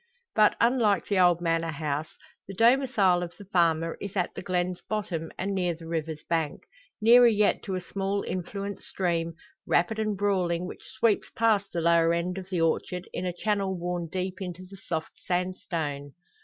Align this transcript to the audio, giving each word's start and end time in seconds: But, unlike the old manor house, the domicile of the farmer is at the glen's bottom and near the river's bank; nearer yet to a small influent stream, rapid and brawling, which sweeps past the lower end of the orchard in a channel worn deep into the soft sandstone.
But, 0.33 0.55
unlike 0.59 1.05
the 1.07 1.19
old 1.19 1.41
manor 1.41 1.69
house, 1.69 2.15
the 2.47 2.55
domicile 2.55 3.21
of 3.21 3.37
the 3.37 3.45
farmer 3.45 3.99
is 4.01 4.15
at 4.17 4.33
the 4.33 4.41
glen's 4.41 4.81
bottom 4.81 5.31
and 5.37 5.53
near 5.53 5.75
the 5.75 5.85
river's 5.85 6.23
bank; 6.27 6.63
nearer 6.99 7.27
yet 7.27 7.61
to 7.65 7.75
a 7.75 7.81
small 7.81 8.23
influent 8.23 8.81
stream, 8.81 9.35
rapid 9.67 9.99
and 9.99 10.17
brawling, 10.17 10.65
which 10.65 10.89
sweeps 10.97 11.29
past 11.29 11.71
the 11.71 11.81
lower 11.81 12.13
end 12.15 12.39
of 12.39 12.49
the 12.49 12.61
orchard 12.61 13.07
in 13.13 13.27
a 13.27 13.31
channel 13.37 13.77
worn 13.77 14.07
deep 14.11 14.41
into 14.41 14.63
the 14.65 14.77
soft 14.77 15.11
sandstone. 15.23 16.13